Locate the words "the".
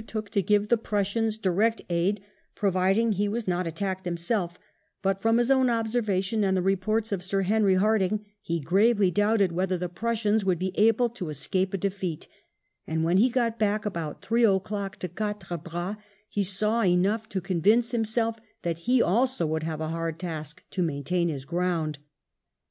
0.68-0.78, 6.56-6.62, 9.76-9.90